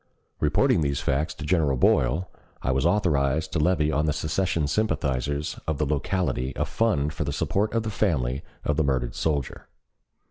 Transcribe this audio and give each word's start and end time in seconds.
Reporting 0.39 0.81
these 0.81 0.99
facts 0.99 1.31
to 1.35 1.45
General 1.45 1.77
Boyle, 1.77 2.27
I 2.63 2.71
was 2.71 2.87
authorized 2.87 3.53
to 3.53 3.59
levy 3.59 3.91
on 3.91 4.07
the 4.07 4.13
secession 4.13 4.65
sympathizers 4.65 5.59
of 5.67 5.77
the 5.77 5.85
locality 5.85 6.53
a 6.55 6.65
fund 6.65 7.13
for 7.13 7.23
the 7.23 7.31
support 7.31 7.71
of 7.75 7.83
the 7.83 7.91
family 7.91 8.43
of 8.65 8.77
the 8.77 8.83
murdered 8.83 9.13
soldier. 9.13 9.67